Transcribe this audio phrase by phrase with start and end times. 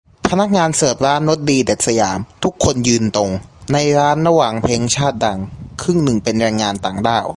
[0.29, 3.31] พนักงานเสิร์ฟร้านรสดีเด็ด สยาม ทุกคนยืนตรง
[3.73, 5.39] ในร้าน ระหว่างเพลงชาติดัง
[5.81, 7.23] ครึ่งนึงเป็นแรงงานต่างด้าว